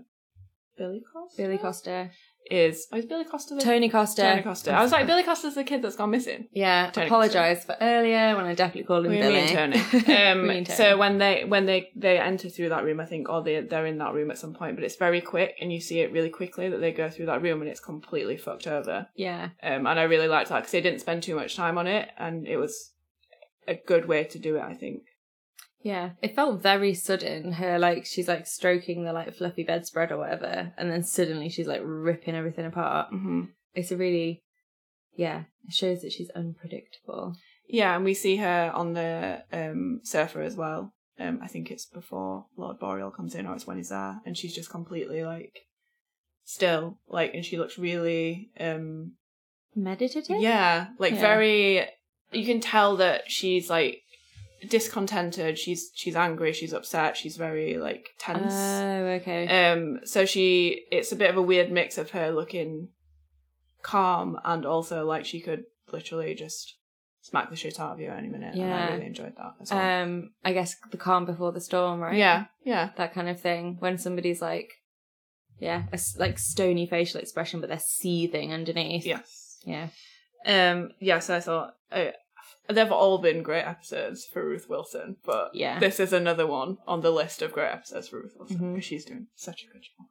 [0.77, 1.37] Billy Costa.
[1.41, 2.09] Billy Costa.
[2.51, 4.21] Is oh, is Billy Costa the Tony Costa.
[4.21, 4.71] Tony Costa.
[4.71, 6.47] I was like Billy Costa's the kid that's gone missing.
[6.51, 9.47] Yeah, Tony apologise for earlier when I definitely called him We Billy.
[9.47, 9.79] Tony.
[10.15, 10.65] Um, Tony.
[10.65, 13.85] So when they when they they enter through that room, I think, or they they're
[13.85, 16.29] in that room at some point, but it's very quick, and you see it really
[16.29, 19.07] quickly that they go through that room, and it's completely fucked over.
[19.15, 21.87] yeah, Um, and I really liked that because they didn't spend too much time on
[21.87, 22.91] it, and it was
[23.67, 24.61] a good way to do it.
[24.61, 25.01] I think.
[25.85, 26.09] Yeah.
[26.23, 27.51] It felt very sudden.
[27.53, 31.67] Her like she's like stroking the like fluffy bedspread or whatever, and then suddenly she's
[31.67, 33.09] like ripping everything apart.
[33.09, 33.43] hmm
[33.75, 34.41] it's a really
[35.15, 37.35] yeah, it shows that she's unpredictable.
[37.69, 40.93] Yeah, and we see her on the um, surfer as well.
[41.19, 44.35] Um, I think it's before Lord Boreal comes in, or it's when he's there, and
[44.37, 45.53] she's just completely like
[46.43, 49.13] still, like, and she looks really, um,
[49.75, 50.37] Meditative?
[50.39, 51.21] yeah, like Yeah.
[51.21, 51.87] very.
[52.31, 54.01] You can tell that she's like
[54.69, 55.57] discontented.
[55.57, 56.53] She's she's angry.
[56.53, 57.17] She's upset.
[57.17, 58.53] She's very like tense.
[58.53, 59.71] Oh, okay.
[59.71, 62.89] Um, so she, it's a bit of a weird mix of her looking
[63.81, 66.75] calm and also like she could literally just
[67.21, 68.53] smack the shit out of you any minute.
[68.53, 68.87] And Yeah.
[68.87, 70.03] I really enjoyed that as well.
[70.03, 72.17] um, I guess the calm before the storm, right?
[72.17, 73.77] Yeah, yeah, that kind of thing.
[73.79, 74.71] When somebody's like,
[75.59, 79.05] yeah, a like stony facial expression, but they're seething underneath.
[79.05, 79.57] yes.
[79.65, 79.87] Yeah.
[80.45, 81.19] Um, yeah.
[81.19, 82.11] So I thought uh,
[82.69, 85.79] they've all been great episodes for Ruth Wilson, but Yeah.
[85.79, 88.73] this is another one on the list of great episodes for Ruth Wilson mm-hmm.
[88.73, 90.07] because she's doing such a good job.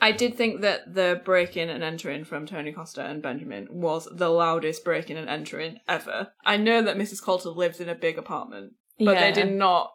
[0.00, 4.08] I did think that the break in and entering from Tony Costa and Benjamin was
[4.12, 6.28] the loudest break in and entering ever.
[6.44, 7.22] I know that Mrs.
[7.22, 9.92] Coulter lives in a big apartment, but they did not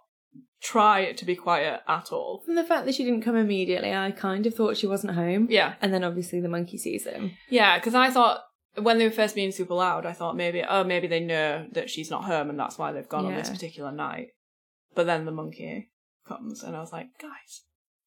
[0.61, 2.41] try to be quiet at all.
[2.45, 5.47] From the fact that she didn't come immediately, I kind of thought she wasn't home.
[5.49, 7.31] Yeah, And then obviously the monkey sees him.
[7.49, 8.41] yeah, because I thought
[8.83, 11.89] when they were first being super loud, I thought maybe oh maybe they know that
[11.89, 14.27] she's not home and that's why they've gone on this particular night.
[14.95, 15.91] But then the monkey
[16.27, 17.63] comes and I was like, guys,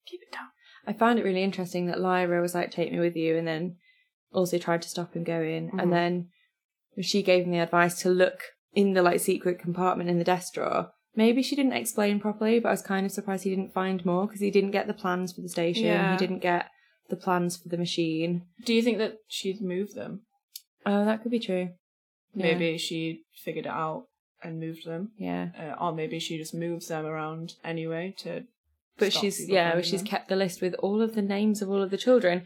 [0.07, 0.49] keep it down.
[0.87, 3.77] I found it really interesting that Lyra was like, "Take me with you," and then
[4.33, 5.71] also tried to stop him going.
[5.71, 5.81] Mhm.
[5.83, 6.29] And then
[7.01, 8.43] she gave him the advice to look
[8.75, 10.91] in the like secret compartment in the desk drawer.
[11.15, 14.27] Maybe she didn't explain properly, but I was kind of surprised he didn't find more
[14.27, 15.85] because he didn't get the plans for the station.
[15.85, 16.13] Yeah.
[16.13, 16.71] He didn't get
[17.11, 18.47] the plans for the machine.
[18.65, 20.23] Do you think that she'd moved them?
[20.87, 21.71] Oh, that could be true.
[22.35, 22.47] Yeah.
[22.47, 24.05] Maybe she figured it out
[24.43, 25.49] and moved them, Yeah.
[25.59, 28.45] uh, or maybe she just moves them around anyway to.
[28.99, 30.09] But she's yeah, but she's them.
[30.09, 32.45] kept the list with all of the names of all of the children,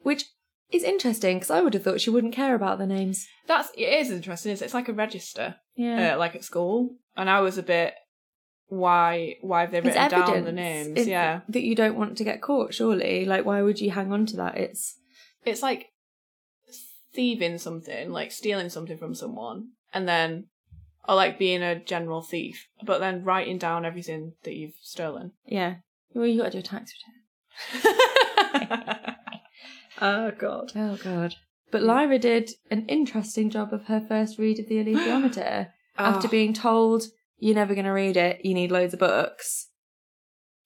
[0.00, 0.24] which
[0.70, 3.26] is interesting because I would have thought she wouldn't care about the names.
[3.46, 4.52] That's it is interesting.
[4.52, 4.66] Isn't it?
[4.66, 6.14] It's like a register, Yeah.
[6.14, 7.94] uh, like at school, and I was a bit.
[8.68, 9.36] Why?
[9.42, 10.94] Why have they it's written down the names?
[10.96, 12.72] It's yeah, that you don't want to get caught.
[12.74, 14.56] Surely, like, why would you hang on to that?
[14.56, 14.98] It's
[15.44, 15.88] it's like
[17.14, 20.46] thieving something, like stealing something from someone, and then,
[21.08, 25.32] or like being a general thief, but then writing down everything that you've stolen.
[25.46, 25.76] yeah.
[26.14, 26.92] Well, you got to do a tax
[27.82, 27.96] return.
[30.00, 30.72] oh god.
[30.76, 31.34] Oh god.
[31.70, 35.68] But Lyra did an interesting job of her first read of the alethiometer.
[35.98, 37.04] After Oh, being told
[37.38, 39.68] you're never going to read it, you need loads of books.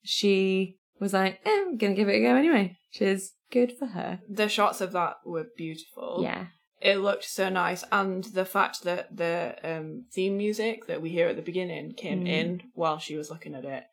[0.03, 2.77] She was like, eh, I'm going to give it a go anyway.
[2.93, 4.21] Which is good for her.
[4.29, 6.21] the shots of that were beautiful.
[6.23, 6.47] Yeah.
[6.81, 11.29] it looked so nice and the fact that the um theme music that we hear
[11.29, 12.29] at the beginning came Mm.
[12.29, 13.85] in while she was looking at it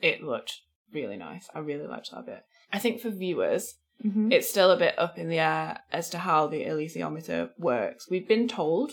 [0.00, 0.52] it looked
[0.92, 2.42] really nice i really liked that bit
[2.72, 4.30] i think for viewers Mm-hmm.
[4.30, 8.28] it's still a bit up in the air as to how the alethiometer works we've
[8.28, 8.92] been told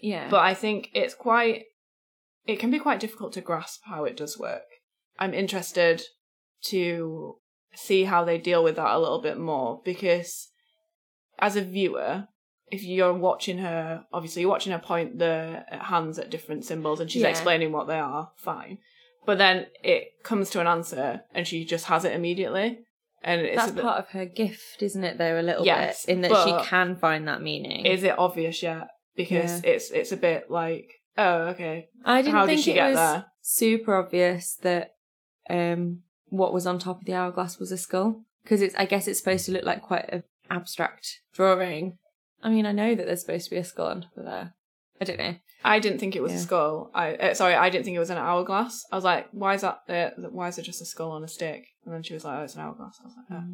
[0.00, 0.30] yeah.
[0.30, 1.64] but i think it's quite
[2.46, 4.62] it can be quite difficult to grasp how it does work
[5.18, 6.00] i'm interested
[6.62, 7.36] to
[7.74, 10.48] see how they deal with that a little bit more because
[11.38, 12.28] as a viewer
[12.70, 17.10] if you're watching her obviously you're watching her point the hands at different symbols and
[17.10, 17.28] she's Yeah.
[17.30, 18.78] explaining what they are fine
[19.24, 22.80] but then it comes to an answer and she just has it immediately
[23.24, 26.06] and it's That's a bit, part of her gift, isn't it, though, a little Yes,
[26.06, 27.86] bit, in that she can find that meaning.
[27.86, 32.46] is it obvious yet because it's it's a bit like oh okay I didn't how
[32.46, 33.26] did think she it was there?
[33.42, 34.94] super obvious that
[35.48, 36.02] um
[36.32, 39.18] what was on top of the hourglass was a skull because it's I guess it's
[39.18, 41.98] supposed to look like quite an abstract drawing.
[42.42, 44.54] I mean, I know that there's supposed to be a skull on top of there.
[45.00, 45.34] I don't know.
[45.64, 46.38] I didn't think it was Yeah.
[46.38, 46.90] a skull.
[46.94, 48.84] I uh, sorry, I didn't think it was an hourglass.
[48.90, 49.78] I was like, why is that?
[49.88, 51.64] Uh, why is it just a skull on a stick?
[51.84, 52.98] And then she was like, oh, it's an hourglass.
[53.00, 53.44] I was like, oh.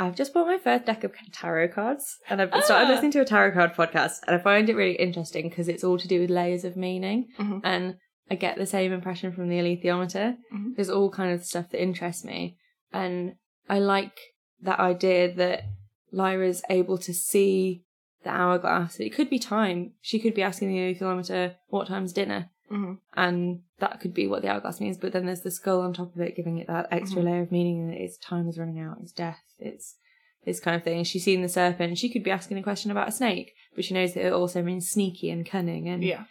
[0.00, 2.90] I've just bought my first deck of tarot cards and I've started Ah.
[2.92, 5.98] listening to a tarot card podcast and I find it really interesting because it's all
[5.98, 7.60] to do with layers of meaning Mhm.
[7.64, 7.96] and
[8.30, 10.36] I get the same impression from the alethiometer.
[10.52, 10.76] Mhm.
[10.76, 12.56] There's all kind of stuff that interests me
[12.92, 13.36] and
[13.68, 14.18] I like
[14.62, 15.64] that idea that
[16.12, 17.84] Lyra's able to see
[18.24, 18.98] the hourglass.
[18.98, 19.92] It could be time.
[20.00, 22.98] She could be asking the alethiometer what time's dinner Mhm.
[23.14, 24.98] and that could be what the hourglass means.
[24.98, 27.24] But then there's the skull on top of it, giving it that extra Mhm.
[27.26, 29.96] layer of meaning that its time is running out, it's death, it's
[30.44, 31.04] this kind of thing.
[31.04, 31.98] She's seen the serpent.
[31.98, 34.62] She could be asking a question about a snake, but she knows that it also
[34.62, 36.24] means sneaky and cunning, and yeah,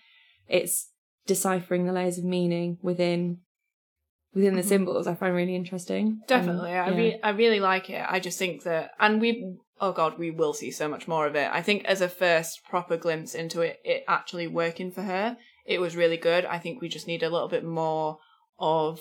[0.47, 0.91] it's
[1.27, 3.41] deciphering the layers of meaning within
[4.33, 4.65] within the Mhm.
[4.65, 5.07] symbols.
[5.07, 6.21] I find really interesting.
[6.27, 6.71] definitely.
[6.71, 6.97] And, I yeah.
[6.97, 8.05] re- I really like it.
[8.07, 11.35] I just think that, and we, oh god, we will see so much more of
[11.35, 11.49] it.
[11.51, 15.79] I think as a first proper glimpse into it, it actually working for her, it
[15.81, 16.45] was really good.
[16.45, 18.19] I think we just need a little bit more
[18.59, 18.99] of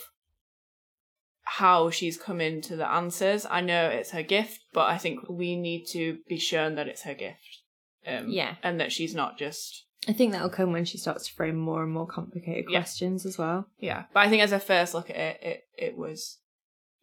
[1.42, 3.46] how she's come into the answers.
[3.48, 7.02] I know it's her gift, but I think we need to be shown that it's
[7.02, 7.62] her gift.
[8.06, 8.56] Um, Yeah.
[8.62, 11.82] and that she's not just I think that'll come when she starts to frame more
[11.82, 12.78] and more complicated Yeah.
[12.80, 13.68] questions as well.
[13.78, 14.04] yeah.
[14.12, 16.38] But I think as a first look at it, it it was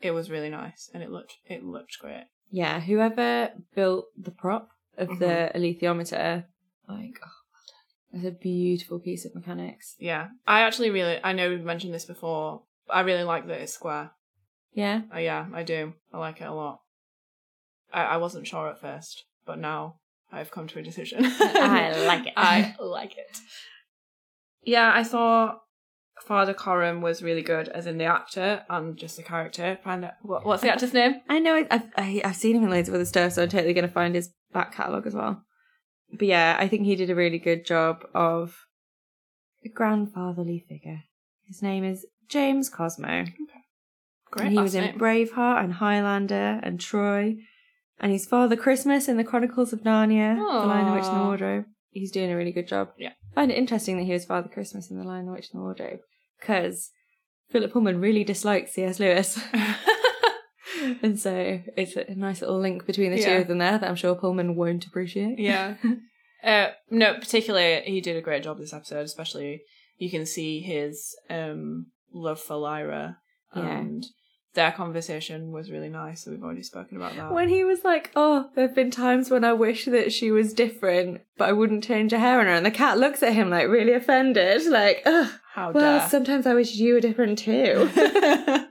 [0.01, 2.25] it was really nice and it looked it looked great.
[2.49, 6.45] Yeah, whoever built the prop of the alethiometer,
[6.87, 7.31] like, oh,
[8.13, 9.95] it's a beautiful piece of mechanics.
[9.97, 12.63] Yeah, I actually really I know we've mentioned this before.
[12.87, 14.11] But I really like that it's square.
[14.73, 15.93] Yeah, Uh, yeah, I do.
[16.11, 16.81] I like it a lot.
[17.93, 19.99] I, I wasn't sure at first, but now
[20.33, 21.19] I've come to a decision.
[21.25, 22.33] I like it.
[22.35, 23.37] I like it.
[24.63, 25.59] Yeah, I thought
[26.25, 29.77] Father Coram was really good, as in the actor and just the character.
[29.83, 31.15] Find out what, what's the actor's name?
[31.29, 31.65] I know.
[31.69, 33.93] I've I, I've seen him in loads of other stuff, so I'm totally going to
[33.93, 35.43] find his back catalogue as well.
[36.11, 38.55] But yeah, I think he did a really good job of
[39.65, 41.01] a grandfatherly figure.
[41.45, 43.25] His name is James Cosmo.
[44.31, 44.45] Great.
[44.45, 44.99] and he last was in name.
[44.99, 47.35] Braveheart and Highlander and Troy.
[48.03, 51.23] And he's Father Christmas in the Chronicles of Narnia, The Lion, the Witch, and the
[51.23, 51.65] Wardrobe.
[51.89, 52.89] He's doing a really good job.
[52.97, 53.13] Yeah.
[53.31, 55.59] I find it interesting that he was Father Christmas in The Lion, the Witch, and
[55.59, 55.99] the Wardrobe
[56.37, 56.91] because
[57.49, 58.99] Philip Pullman really dislikes C.S.
[58.99, 59.39] Lewis.
[61.01, 63.95] and so it's a nice little link between the two of them there that I'm
[63.95, 65.39] sure Pullman won't appreciate.
[65.39, 65.75] yeah.
[66.43, 69.05] Uh, no, particularly he did a great job this episode.
[69.05, 69.61] Especially
[69.97, 73.19] you can see his um love for Lyra,
[73.55, 73.85] Yeah.
[74.55, 76.23] Their conversation was really nice.
[76.23, 77.31] So we've already spoken about that.
[77.33, 80.53] When he was like, "Oh, there have been times when I wish that she was
[80.53, 83.49] different, but I wouldn't change her hair on her," and the cat looks at him
[83.49, 86.09] like really offended, like, "Ugh, How well, dare.
[86.09, 87.89] sometimes I wish you were different too."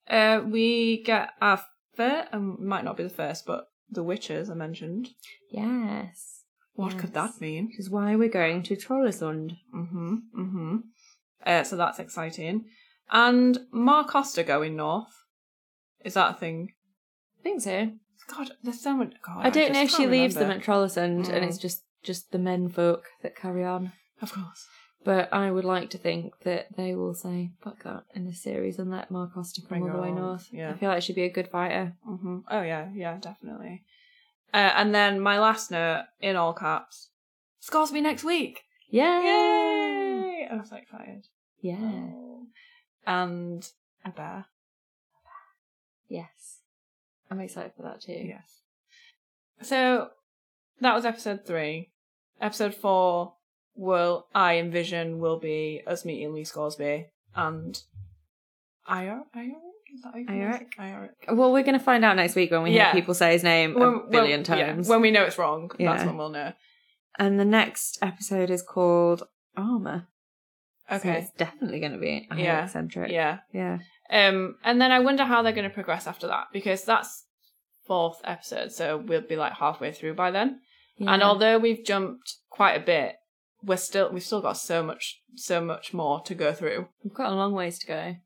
[0.10, 1.62] uh, we get our
[1.94, 5.08] first, um, might not be the first, but the witches are mentioned.
[5.50, 6.42] yes,
[6.74, 7.66] What could that mean?
[7.66, 9.52] which is why we're going to Trollesund.
[9.74, 10.14] Mm-hmm.
[10.36, 10.76] Mm-hmm.
[11.46, 12.64] Uh, so that's exciting.
[13.10, 15.12] And Ma Costa going north.
[16.04, 16.72] Is that a thing?
[17.40, 17.90] I think so.
[18.34, 19.12] God, there's so much.
[19.22, 21.48] God, I don't know if she leaves them at Trollesund, and Mm.
[21.48, 23.92] it's just just the men folk that carry on.
[24.22, 24.66] Of course.
[25.04, 28.78] But I would like to think that they will say fuck that in this series
[28.78, 30.48] and let Ma Costa come Bring all the way north.
[30.52, 30.70] yeah.
[30.70, 31.94] I feel like she'd be a good fighter.
[32.08, 32.38] Mm-hmm.
[32.50, 33.84] Oh yeah, yeah, definitely.
[34.52, 37.10] Uh, and then my last note in all caps:
[37.60, 38.62] Scores Scoresby next week.
[38.90, 39.02] Yay!
[39.02, 40.48] Yay!
[40.50, 41.26] I was so excited.
[41.60, 41.76] Yeah.
[41.80, 42.46] Oh.
[43.06, 43.68] And
[44.04, 44.46] a bear.
[46.08, 46.58] Yes.
[47.30, 48.12] I'm excited for that too.
[48.12, 48.60] Yes.
[49.62, 50.08] So
[50.80, 51.90] that was episode three.
[52.40, 53.34] Episode four
[53.74, 57.80] will I envision will be us meeting Lee Scoresby and
[58.86, 59.52] Ior Iorek?
[59.94, 60.68] Is that how you pronounce it?
[60.78, 61.36] Iorek.
[61.36, 62.92] Well, we're going to find out next week when we Yeah.
[62.92, 64.88] hear people say his name When- a billion when- yeah, times.
[64.88, 66.52] when we know it's wrong, that's when we'll know.
[67.18, 69.24] and the next episode is called
[69.56, 70.08] Armor.
[70.90, 71.18] So Okay.
[71.18, 72.64] it's definitely going to be Yeah.
[72.64, 73.10] eccentric.
[73.12, 73.40] yeah.
[73.52, 73.78] Yeah.
[74.10, 77.24] Um, and then I wonder how they're going to progress after that because that's
[77.86, 80.60] fourth episode, so we'll be like halfway through by then.
[81.00, 83.16] And although we've jumped quite a bit,
[83.62, 86.88] we're still we've still got so much so much more to go through.
[87.04, 88.16] We've got a long ways to go.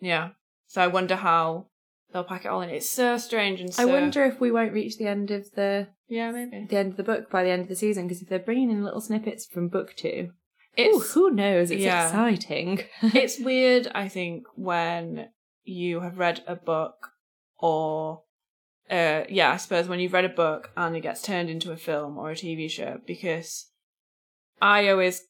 [0.00, 0.30] Yeah.
[0.66, 1.66] So I wonder how
[2.12, 2.70] they'll pack it all in.
[2.70, 3.82] It's so strange and so.
[3.82, 6.66] I wonder if we won't reach the end of the Yeah, maybe.
[6.68, 8.70] the end of the book by the end of the season because if they're bringing
[8.70, 10.32] in little snippets from book two,
[10.78, 11.70] ooh, who knows?
[11.70, 12.06] It's yeah.
[12.06, 12.82] exciting.
[13.02, 13.88] it's weird.
[13.94, 15.28] I think when
[15.64, 17.12] you have read a book,
[17.58, 18.22] or
[18.90, 21.76] uh, yeah, I suppose when you've read a book and it gets turned into a
[21.76, 23.68] film or a TV show, because
[24.60, 25.22] I always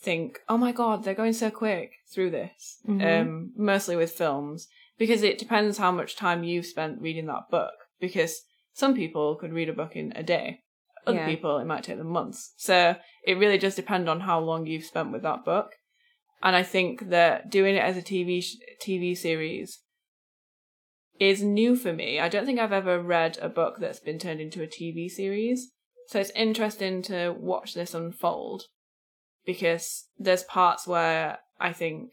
[0.00, 2.78] think, oh my god, they're going so quick through this.
[2.86, 3.20] Mhm.
[3.20, 7.72] Um, mostly with films because it depends how much time you've spent reading that book.
[8.00, 10.60] Because some people could read a book in a day.
[11.06, 11.26] Other Yeah.
[11.26, 12.52] people, it might take them months.
[12.56, 15.72] So it really does depend on how long you've spent with that book.
[16.42, 19.82] And I think that doing it as a TV sh- TV series
[21.18, 22.18] is new for me.
[22.18, 25.70] I don't think I've ever read a book that's been turned into a TV series.
[26.06, 28.64] So it's interesting to watch this unfold
[29.44, 32.10] because there's parts where I think,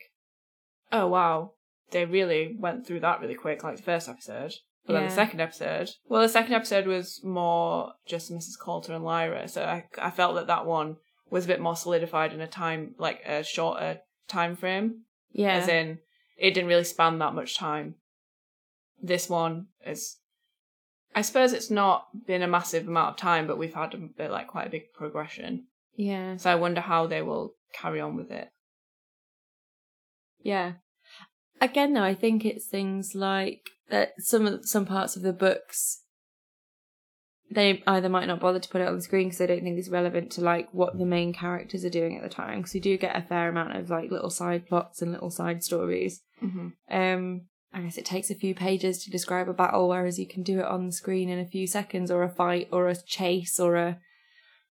[0.92, 1.54] oh wow,
[1.92, 4.54] they really went through that really quick, like the first episode.
[4.88, 8.58] But then the second episode, well, the second episode was more just Mrs.
[8.60, 10.96] Coulter and Lyra, so I, I felt that that one
[11.30, 15.02] was a bit more solidified in a time, like a shorter time frame.
[15.34, 15.56] yeah.
[15.58, 16.00] As in,
[16.38, 17.96] it didn't really span that much time.
[19.02, 20.18] This one is,
[21.14, 24.32] I suppose it's not been a massive amount of time, but we've had a bit
[24.32, 25.66] like quite a big progression.
[25.98, 26.38] yeah.
[26.38, 28.48] So I wonder how they will carry on with it.
[30.42, 30.74] Yeah.
[31.60, 34.14] Again, though, I think it's things like that.
[34.20, 36.04] Some of some parts of the books,
[37.50, 39.78] they either might not bother to put it on the screen because they don't think
[39.80, 42.60] it's relevant to like what the main characters are doing at the time.
[42.60, 45.64] Because you do get a fair amount of like little side plots and little side
[45.64, 46.22] stories.
[46.44, 46.96] Mm-hmm.
[46.96, 47.42] Um,
[47.74, 50.60] I guess it takes a few pages to describe a battle, whereas you can do
[50.60, 53.76] it on the screen in a few seconds, or a fight, or a chase, or
[53.76, 54.00] a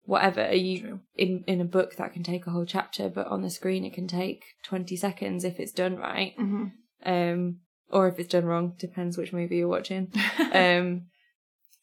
[0.06, 0.54] whatever.
[0.54, 1.00] You True.
[1.16, 3.94] in in a book that can take a whole chapter, but on the screen it
[3.94, 6.34] can take twenty seconds if it's done right.
[6.38, 6.66] Mm-hmm.
[7.06, 7.58] Um,
[7.90, 10.12] or if it's done wrong, depends which movie you're watching.
[10.54, 11.04] um,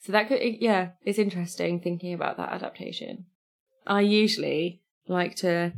[0.00, 3.26] so that could yeah, it's interesting thinking about that adaptation.
[3.86, 5.72] I usually like to.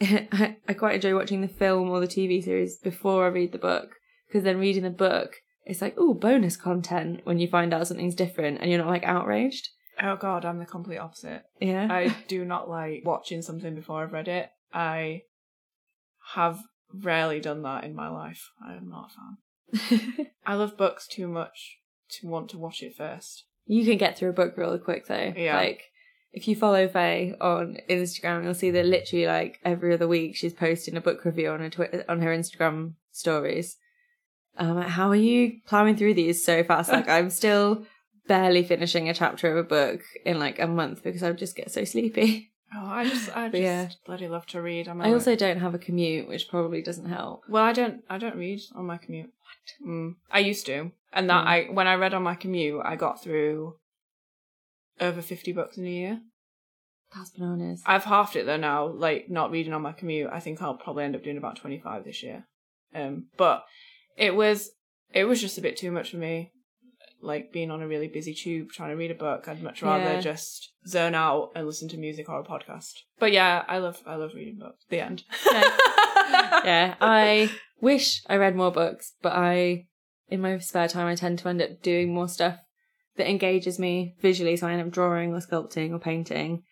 [0.00, 3.58] I, I quite enjoy watching the film or the TV series before I read the
[3.58, 3.90] book
[4.26, 8.14] because then reading the book, it's like oh bonus content when you find out something's
[8.14, 9.68] different and you're not like outraged.
[10.02, 11.44] Oh god, I'm the complete opposite.
[11.60, 14.50] Yeah, I do not like watching something before I've read it.
[14.72, 15.22] I
[16.34, 16.60] have
[16.92, 18.50] rarely done that in my life.
[18.66, 20.26] I am not a fan.
[20.46, 21.78] I love books too much
[22.20, 23.44] to want to watch it first.
[23.66, 25.32] you can get through a book really quick though.
[25.36, 25.56] Yeah.
[25.56, 25.84] Like
[26.32, 30.52] if you follow Faye on Instagram, you'll see that literally like every other week she's
[30.52, 33.76] posting a book review on her Twitter on her Instagram stories.
[34.56, 36.92] And how are you plowing through these so fast?
[36.92, 37.86] Like I'm still
[38.26, 41.56] barely finishing a chapter of a book in like a month because I would just
[41.56, 42.50] get so sleepy.
[42.76, 43.88] Oh, I just, I just yeah.
[44.06, 44.88] bloody love to read.
[44.88, 47.42] I'm I also don't have a commute, which probably doesn't help.
[47.48, 49.30] well, I don't, I don't read on my commute.
[49.86, 50.16] Mm.
[50.30, 51.48] I used to, and that Mm.
[51.48, 53.76] I when I read on my commute, I got through
[55.00, 56.20] over fifty books in a year.
[57.14, 57.82] That's bananas.
[57.86, 60.30] I've halved it though now, like not reading on my commute.
[60.32, 62.46] I think I'll probably end up doing about twenty five this year.
[62.94, 63.64] Um, but
[64.16, 64.70] it was
[65.12, 66.50] it was just a bit too much for me.
[67.24, 70.14] Like being on a really busy tube trying to read a book, I'd much rather
[70.14, 70.20] Yeah.
[70.20, 72.92] just zone out and listen to music or a podcast.
[73.18, 74.84] But yeah, I love I love reading books.
[74.90, 75.24] The end.
[75.52, 79.86] yeah, I wish I read more books, but I,
[80.28, 82.58] in my spare time, I tend to end up doing more stuff
[83.16, 84.56] that engages me visually.
[84.56, 86.62] So I end up drawing or sculpting or painting.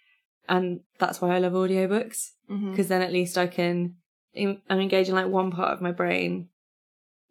[0.48, 2.70] And that's why I love audiobooks, mm-hmm.
[2.70, 3.94] because then at least I can,
[4.36, 6.48] I'm engaging like one part of my brain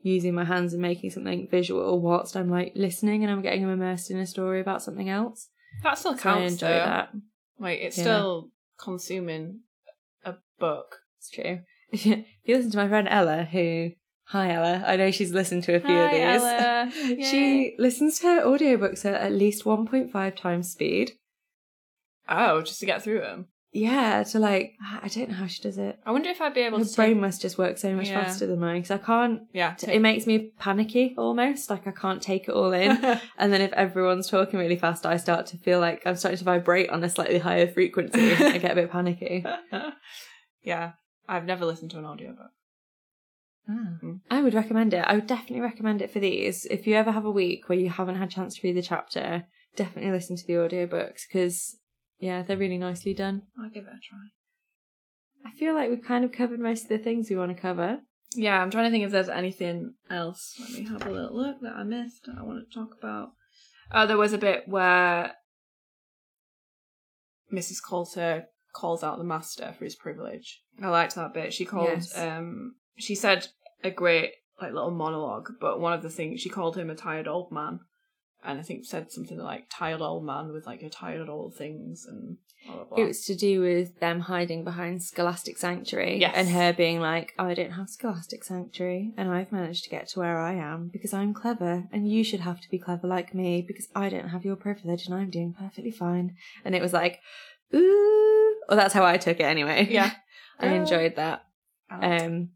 [0.04, 4.12] using my hands and making something visual whilst I'm like listening and I'm getting immersed
[4.12, 5.50] in a story about something else.
[5.84, 6.74] That still So I enjoy though.
[6.86, 7.14] that.
[7.60, 8.04] Like it's Yeah.
[8.04, 9.62] still consuming
[10.26, 11.02] a book.
[11.20, 11.60] It's true.
[11.94, 13.92] If you, listen to my friend Ella, who,
[14.24, 17.20] hi Ella, I know she's listened to a few of these.
[17.30, 21.12] She listens to her audiobooks at at least 1.5 times speed.
[22.30, 23.48] Oh, just to get through them.
[23.74, 25.98] Yeah, to like, I don't know how she does it.
[26.06, 26.96] I wonder if I'd be able Her to.
[26.96, 28.22] brain must just work so much Yeah.
[28.26, 29.44] faster than mine because I can't.
[29.54, 29.76] yeah.
[29.88, 32.92] It makes me panicky almost, like I can't take it all in.
[33.38, 36.44] and then if everyone's talking really fast, I start to feel like I'm starting to
[36.44, 38.34] vibrate on a slightly higher frequency.
[38.34, 39.46] I get a bit panicky.
[40.64, 40.92] yeah.
[41.30, 42.52] I've never listened to an audiobook.
[43.70, 44.00] Ah.
[44.04, 44.20] Mm.
[44.30, 45.06] I would recommend it.
[45.08, 46.66] I would definitely recommend it for these.
[46.66, 48.82] If you ever have a week where you haven't had a chance to read the
[48.82, 49.46] chapter,
[49.78, 51.78] definitely listen to the audiobooks because,
[52.22, 53.42] yeah, they're really nicely done.
[53.62, 54.30] I'll give it a try.
[55.46, 58.00] I feel like we've kind of covered most of the things we want to cover.
[58.36, 60.56] Yeah, I'm trying to think if there's anything else.
[60.60, 63.32] Let me have a little look that I missed that I want to talk about.
[63.92, 65.34] Oh, there was a bit where
[67.52, 67.84] Mrs.
[67.86, 70.62] Coulter calls out the master for his privilege.
[70.82, 71.54] I liked that bit.
[71.54, 72.18] She called Yes.
[72.18, 73.48] um she said
[73.84, 74.32] a great
[74.62, 77.80] like little monologue, but one of the things she called him a tired old man.
[78.44, 82.06] And I think said something like tired old man with like your tired old things
[82.08, 82.98] and blah blah blah.
[83.04, 86.34] It was to do with them hiding behind Scholastic Sanctuary Yes.
[86.36, 90.20] and her being like, I don't have Scholastic Sanctuary and I've managed to get to
[90.20, 93.64] where I am because I'm clever and you should have to be clever like me
[93.68, 96.36] because I don't have your privilege and I'm doing perfectly fine.
[96.66, 97.20] And it was like,
[97.76, 98.56] ooh.
[98.68, 99.88] Well, that's how I took it anyway.
[99.90, 100.12] yeah.
[100.60, 101.44] I enjoyed that.
[101.90, 102.26] I liked it.
[102.26, 102.50] Um,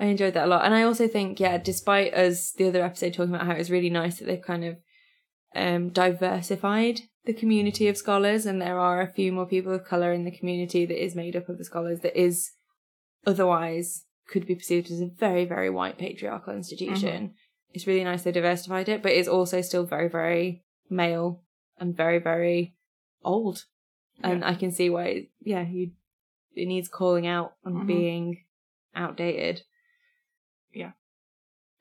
[0.00, 3.12] I enjoyed that a lot, and I also think, yeah, despite us the other episode
[3.12, 4.76] talking about how it was really nice that they've kind of
[5.54, 10.12] um diversified the community of scholars, and there are a few more people of color
[10.12, 12.52] in the community that is made up of the scholars that is
[13.26, 17.34] otherwise could be perceived as a very very white patriarchal institution.
[17.74, 21.42] It's really nice they diversified it, but it's also still very very male
[21.78, 22.74] and very very
[23.22, 23.66] old,
[24.22, 25.28] and I can see why.
[25.42, 25.90] Yeah, you
[26.54, 27.86] it needs calling out on Mhm.
[27.86, 28.44] being
[28.94, 29.62] outdated.
[30.72, 30.92] Yeah.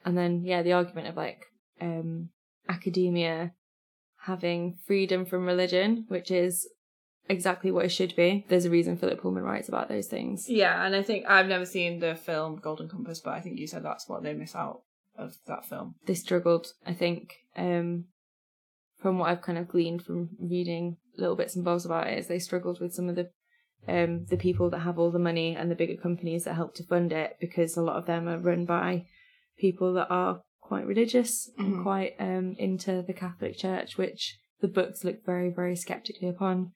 [0.05, 1.45] And then yeah, the argument of like
[1.81, 2.29] um
[2.67, 3.53] academia
[4.23, 6.67] having freedom from religion, which is
[7.27, 8.45] exactly what it should be.
[8.49, 10.49] There's a reason Philip Pullman writes about those things.
[10.49, 13.67] Yeah, and I think I've never seen the film Golden Compass, but I think you
[13.67, 14.81] said that's what they miss out
[15.17, 15.95] of that film.
[16.05, 18.05] They struggled, I think, um
[18.97, 22.27] from what I've kind of gleaned from reading little bits and bobs about it, is
[22.27, 23.29] they struggled with some of the
[23.87, 26.83] um the people that have all the money and the bigger companies that help to
[26.83, 29.05] fund it because a lot of them are run by
[29.57, 31.65] people that are quite religious Mhm.
[31.65, 36.71] and quite um into the Catholic Church, which the books look very, very skeptically upon.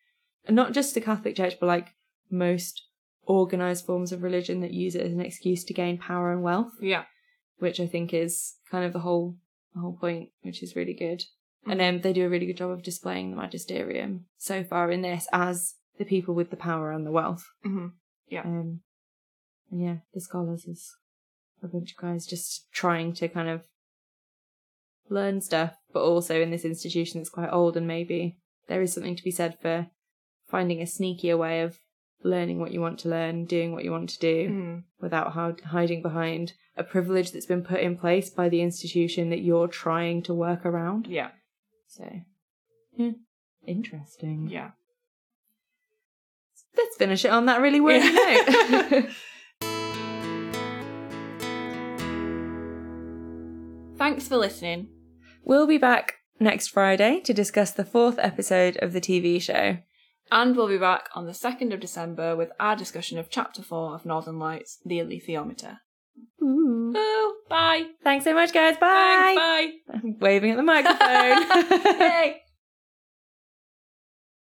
[0.45, 1.89] And not just the Catholic Church, but like
[2.30, 2.88] most
[3.26, 6.74] organized forms of religion that use it as an excuse to gain power and wealth
[6.82, 7.06] Yeah.
[7.60, 9.36] which I think is kind of the whole
[9.74, 11.24] the whole point, which is really good.
[11.66, 15.01] And um, they do a really good job of displaying the magisterium so far in
[15.01, 17.43] this as the people with the power and the wealth.
[17.63, 17.87] hmm
[18.29, 18.41] Yeah.
[18.43, 18.81] Um,
[19.71, 20.95] and yeah, the scholars is
[21.61, 23.61] a bunch of guys just trying to kind of
[25.09, 28.37] learn stuff, but also in this institution that's quite old, and maybe
[28.67, 29.87] there is something to be said for
[30.47, 31.77] finding a sneakier way of
[32.23, 34.83] learning what you want to learn, doing what you want to do, Mm.
[35.01, 39.41] without hi- hiding behind a privilege that's been put in place by the institution that
[39.41, 41.07] you're trying to work around.
[41.07, 41.31] Yeah.
[41.87, 42.09] So,
[42.95, 43.11] yeah,
[43.67, 44.47] interesting.
[44.49, 44.71] Yeah.
[46.78, 48.89] Let's finish it on that really wordy Yeah.
[48.91, 49.09] note.
[53.97, 54.89] Thanks for listening.
[55.45, 59.78] We'll be back next Friday to discuss the fourth episode of the TV show.
[60.32, 63.95] And we'll be back on the 2nd of December with our discussion of Chapter 4
[63.95, 65.78] of Northern Lights, The Alethiometer.
[66.41, 66.93] Ooh.
[66.95, 67.86] Oh, bye.
[68.03, 68.78] Thanks so much, guys.
[68.78, 69.36] Bye.
[69.38, 69.39] Thanks,
[69.88, 69.93] bye.
[69.95, 71.99] I'm waving at the microphone.
[71.99, 72.41] Yay.